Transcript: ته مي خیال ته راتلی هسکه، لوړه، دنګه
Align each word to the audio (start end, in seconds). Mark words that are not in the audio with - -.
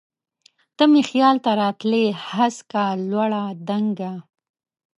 ته 0.77 0.83
مي 0.91 1.01
خیال 1.09 1.37
ته 1.45 1.51
راتلی 1.61 2.05
هسکه، 2.31 2.83
لوړه، 3.11 3.43
دنګه 3.67 4.13